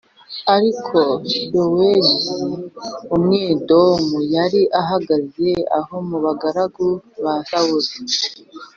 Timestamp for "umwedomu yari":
3.15-4.61